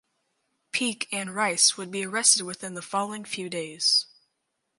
Peak 0.71 1.07
and 1.11 1.35
Rice 1.35 1.77
would 1.77 1.91
be 1.91 2.07
arrested 2.07 2.41
within 2.43 2.73
the 2.73 2.81
following 2.81 3.23
few 3.23 3.51
days. 3.51 4.07